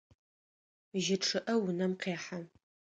Жьы 1.03 1.15
чъыӏэ 1.25 1.53
унэм 1.63 1.93
къехьэ. 2.01 2.39